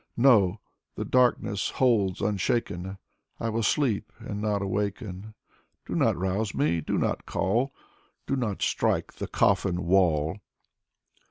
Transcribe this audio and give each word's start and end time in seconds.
'* 0.15 0.17
No. 0.29 0.59
The 0.95 1.05
darkness 1.05 1.69
holds 1.69 2.21
unshaken. 2.21 2.97
I 3.39 3.49
will 3.49 3.61
sleep, 3.61 4.11
and 4.17 4.41
not 4.41 4.63
awaken. 4.63 5.35
Do 5.85 5.93
not 5.93 6.17
rouse 6.17 6.55
me. 6.55 6.81
Do 6.81 6.97
not 6.97 7.27
call. 7.27 7.71
Do 8.25 8.35
not 8.35 8.63
strike 8.63 9.13
the 9.13 9.27
coffin 9.27 9.85
wall." 9.85 10.37